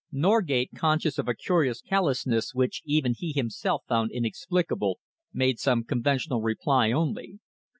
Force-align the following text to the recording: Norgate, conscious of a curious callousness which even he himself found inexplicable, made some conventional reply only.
Norgate, 0.11 0.71
conscious 0.75 1.19
of 1.19 1.27
a 1.27 1.35
curious 1.35 1.79
callousness 1.79 2.55
which 2.55 2.81
even 2.85 3.13
he 3.15 3.33
himself 3.33 3.83
found 3.87 4.09
inexplicable, 4.09 4.97
made 5.31 5.59
some 5.59 5.83
conventional 5.83 6.41
reply 6.41 6.91
only. 6.91 7.37